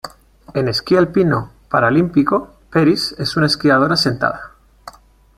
[0.55, 4.53] En esquí alpino paralímpico, Peris es una esquiadora sentada.